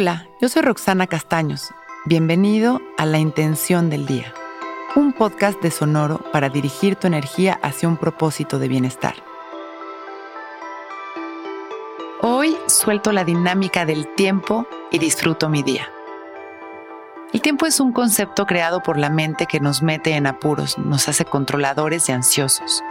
Hola, 0.00 0.28
yo 0.40 0.48
soy 0.48 0.62
Roxana 0.62 1.08
Castaños. 1.08 1.74
Bienvenido 2.04 2.80
a 2.98 3.04
La 3.04 3.18
Intención 3.18 3.90
del 3.90 4.06
Día, 4.06 4.32
un 4.94 5.12
podcast 5.12 5.60
de 5.60 5.72
Sonoro 5.72 6.18
para 6.30 6.50
dirigir 6.50 6.94
tu 6.94 7.08
energía 7.08 7.58
hacia 7.64 7.88
un 7.88 7.96
propósito 7.96 8.60
de 8.60 8.68
bienestar. 8.68 9.16
Hoy 12.20 12.56
suelto 12.68 13.10
la 13.10 13.24
dinámica 13.24 13.84
del 13.86 14.06
tiempo 14.14 14.68
y 14.92 15.00
disfruto 15.00 15.48
mi 15.48 15.64
día. 15.64 15.90
El 17.32 17.42
tiempo 17.42 17.66
es 17.66 17.80
un 17.80 17.90
concepto 17.90 18.46
creado 18.46 18.84
por 18.84 18.98
la 18.98 19.10
mente 19.10 19.46
que 19.46 19.58
nos 19.58 19.82
mete 19.82 20.12
en 20.12 20.28
apuros, 20.28 20.78
nos 20.78 21.08
hace 21.08 21.24
controladores 21.24 22.08
y 22.08 22.12
ansiosos. 22.12 22.84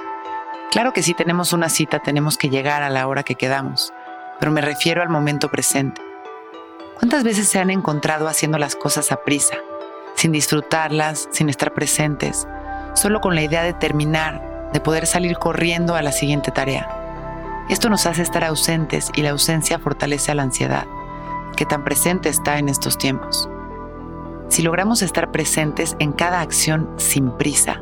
Claro 0.72 0.92
que 0.92 1.04
si 1.04 1.14
tenemos 1.14 1.54
una 1.54 1.70
cita 1.70 2.00
tenemos 2.00 2.38
que 2.38 2.50
llegar 2.50 2.84
a 2.84 2.90
la 2.90 3.08
hora 3.08 3.24
que 3.24 3.36
quedamos, 3.36 3.94
pero 4.42 4.52
me 4.52 4.60
refiero 4.60 5.02
al 5.02 5.08
momento 5.08 5.50
presente. 5.50 6.07
¿Cuántas 7.00 7.24
veces 7.24 7.48
se 7.48 7.60
han 7.60 7.70
encontrado 7.70 8.28
haciendo 8.28 8.58
las 8.58 8.76
cosas 8.76 9.12
a 9.12 9.18
prisa, 9.18 9.58
sin 10.16 10.32
disfrutarlas, 10.32 11.30
sin 11.32 11.48
estar 11.48 11.72
presentes, 11.72 12.48
solo 12.96 13.22
con 13.22 13.36
la 13.36 13.44
idea 13.44 13.62
de 13.62 13.74
terminar, 13.74 14.72
de 14.74 14.80
poder 14.80 15.06
salir 15.06 15.38
corriendo 15.38 15.94
a 15.94 16.02
la 16.02 16.12
siguiente 16.12 16.50
tarea? 16.50 17.66
Esto 17.70 17.92
nos 17.92 18.08
hace 18.08 18.24
estar 18.24 18.44
ausentes 18.44 19.12
y 19.14 19.22
la 19.22 19.30
ausencia 19.30 19.78
fortalece 19.78 20.32
a 20.32 20.36
la 20.36 20.42
ansiedad, 20.42 20.88
que 21.56 21.68
tan 21.68 21.84
presente 21.84 22.30
está 22.30 22.58
en 22.58 22.68
estos 22.68 22.98
tiempos. 22.98 23.48
Si 24.50 24.64
logramos 24.64 25.04
estar 25.04 25.32
presentes 25.32 25.96
en 26.00 26.14
cada 26.14 26.42
acción 26.42 26.90
sin 26.98 27.30
prisa, 27.30 27.80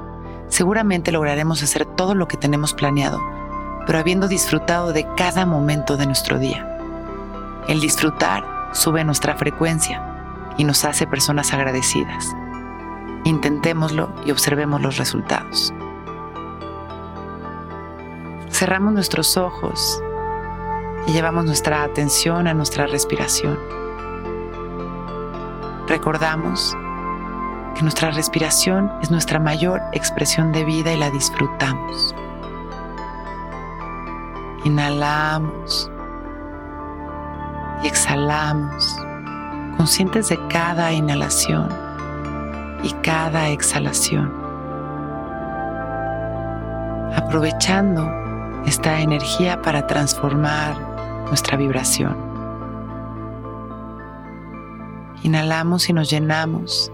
seguramente 0.50 1.14
lograremos 1.14 1.64
hacer 1.64 1.86
todo 1.86 2.16
lo 2.16 2.28
que 2.28 2.36
tenemos 2.36 2.74
planeado, 2.74 3.22
pero 3.86 3.98
habiendo 3.98 4.28
disfrutado 4.28 4.92
de 4.92 5.08
cada 5.16 5.46
momento 5.46 5.96
de 5.96 6.06
nuestro 6.06 6.38
día. 6.38 6.70
El 7.70 7.80
disfrutar 7.80 8.55
sube 8.72 9.04
nuestra 9.04 9.36
frecuencia 9.36 10.54
y 10.58 10.64
nos 10.64 10.86
hace 10.86 11.08
personas 11.08 11.54
agradecidas. 11.54 12.36
Intentémoslo 13.24 14.14
y 14.26 14.32
observemos 14.32 14.82
los 14.82 14.98
resultados. 14.98 15.74
Cerramos 18.50 18.94
nuestros 18.94 19.36
ojos 19.38 20.02
y 21.08 21.12
llevamos 21.12 21.46
nuestra 21.46 21.84
atención 21.84 22.48
a 22.48 22.54
nuestra 22.54 22.88
respiración. 22.88 23.60
Recordamos 25.88 26.76
que 27.76 27.82
nuestra 27.82 28.12
respiración 28.12 28.92
es 29.02 29.12
nuestra 29.12 29.40
mayor 29.40 29.82
expresión 29.92 30.52
de 30.52 30.64
vida 30.64 30.94
y 30.94 30.98
la 30.98 31.12
disfrutamos. 31.12 32.16
Inhalamos 34.64 35.92
y 37.84 37.88
exhalamos, 37.88 38.98
conscientes 39.78 40.30
de 40.30 40.40
cada 40.48 40.92
inhalación 40.92 41.70
y 42.84 42.92
cada 43.02 43.50
exhalación, 43.50 44.32
aprovechando 47.16 48.10
esta 48.66 49.00
energía 49.00 49.62
para 49.62 49.86
transformar 49.88 50.76
nuestra 51.28 51.58
vibración. 51.58 52.16
Inhalamos 55.24 55.90
y 55.90 55.94
nos 55.94 56.10
llenamos 56.10 56.92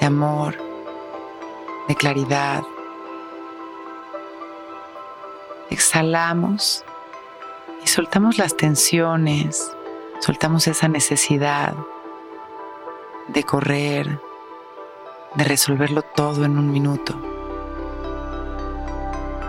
de 0.00 0.06
amor, 0.06 0.54
de 1.88 1.94
claridad. 1.94 2.62
Exhalamos 5.70 6.84
soltamos 7.88 8.38
las 8.38 8.56
tensiones, 8.56 9.74
soltamos 10.20 10.66
esa 10.68 10.88
necesidad 10.88 11.74
de 13.28 13.42
correr, 13.44 14.20
de 15.34 15.44
resolverlo 15.44 16.02
todo 16.02 16.44
en 16.44 16.58
un 16.58 16.70
minuto. 16.70 17.18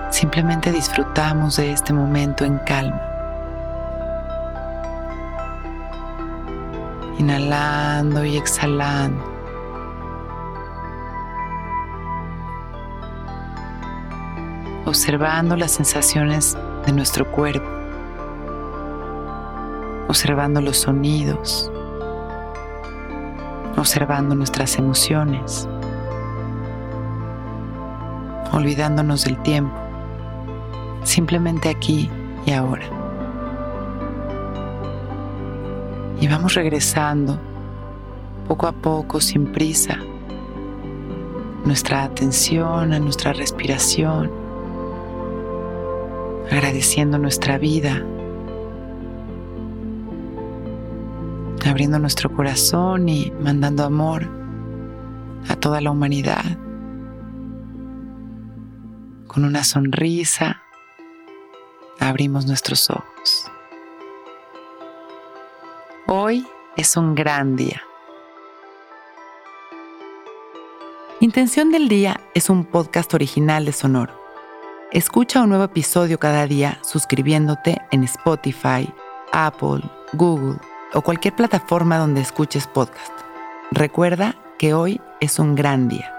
Simplemente 0.10 0.72
disfrutamos 0.72 1.58
de 1.58 1.72
este 1.72 1.94
momento 1.94 2.46
en 2.46 2.58
calma. 2.60 3.02
Inhalando 7.18 8.24
y 8.24 8.38
exhalando. 8.38 9.22
Observando 14.86 15.58
las 15.58 15.72
sensaciones 15.72 16.58
de 16.86 16.94
nuestro 16.94 17.30
cuerpo 17.30 17.79
observando 20.10 20.60
los 20.60 20.78
sonidos, 20.78 21.72
observando 23.78 24.34
nuestras 24.34 24.80
emociones, 24.80 25.70
olvidándonos 28.52 29.26
del 29.26 29.40
tiempo, 29.44 29.76
simplemente 31.04 31.70
aquí 31.70 32.10
y 32.48 32.52
ahora. 32.52 32.88
Y 36.20 36.28
vamos 36.28 36.56
regresando 36.56 37.40
poco 38.48 38.66
a 38.66 38.72
poco, 38.72 39.22
sin 39.22 39.52
prisa, 39.52 40.00
nuestra 41.66 42.04
atención 42.04 42.94
a 42.94 43.00
nuestra 43.00 43.32
respiración, 43.32 44.32
agradeciendo 46.52 47.20
nuestra 47.20 47.60
vida 47.60 48.04
abriendo 51.68 52.00
nuestro 52.00 52.32
corazón 52.34 53.10
y 53.10 53.32
mandando 53.42 53.84
amor 53.84 54.28
a 55.48 55.56
toda 55.56 55.82
la 55.82 55.92
humanidad. 55.92 56.44
Con 59.28 59.46
una 59.46 59.64
sonrisa 59.64 60.62
abrimos 62.00 62.46
nuestros 62.46 62.90
ojos. 62.90 63.52
Hoy 66.08 66.48
es 66.78 66.96
un 66.96 67.16
gran 67.16 67.56
día. 67.56 67.82
Intención 71.20 71.72
del 71.72 71.90
Día 71.90 72.22
es 72.34 72.50
un 72.50 72.64
podcast 72.64 73.14
original 73.14 73.66
de 73.66 73.74
Sonoro. 73.74 74.18
Escucha 74.92 75.42
un 75.42 75.50
nuevo 75.50 75.66
episodio 75.66 76.18
cada 76.18 76.48
día 76.48 76.80
suscribiéndote 76.82 77.80
en 77.92 78.04
Spotify, 78.06 78.92
Apple, 79.34 79.82
Google 80.14 80.58
o 80.94 81.02
cualquier 81.02 81.36
plataforma 81.36 81.98
donde 81.98 82.22
escuches 82.22 82.68
podcast. 82.68 83.14
Recuerda 83.72 84.36
que 84.58 84.74
hoy 84.74 85.02
es 85.20 85.40
un 85.40 85.56
gran 85.56 85.88
día. 85.88 86.19